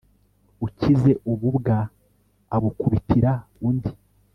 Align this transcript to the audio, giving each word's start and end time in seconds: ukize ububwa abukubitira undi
ukize 0.65 1.11
ububwa 1.31 1.77
abukubitira 2.55 3.31
undi 3.69 3.91